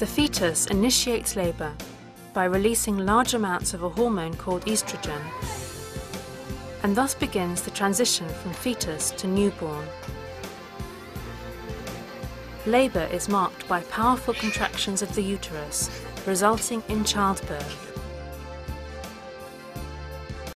[0.00, 1.74] The fetus initiates labour
[2.32, 5.20] by releasing large amounts of a hormone called estrogen
[6.82, 9.86] and thus begins the transition from fetus to newborn.
[12.64, 15.90] Labour is marked by powerful contractions of the uterus,
[16.24, 17.89] resulting in childbirth.